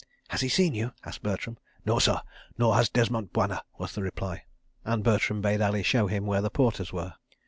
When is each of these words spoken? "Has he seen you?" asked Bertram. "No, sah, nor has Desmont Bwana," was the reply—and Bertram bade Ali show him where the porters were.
"Has 0.29 0.41
he 0.41 0.49
seen 0.49 0.73
you?" 0.73 0.93
asked 1.05 1.21
Bertram. 1.21 1.59
"No, 1.85 1.99
sah, 1.99 2.23
nor 2.57 2.73
has 2.73 2.89
Desmont 2.89 3.31
Bwana," 3.33 3.61
was 3.77 3.93
the 3.93 4.01
reply—and 4.01 5.03
Bertram 5.03 5.41
bade 5.41 5.61
Ali 5.61 5.83
show 5.83 6.07
him 6.07 6.25
where 6.25 6.41
the 6.41 6.49
porters 6.49 6.91
were. 6.91 7.13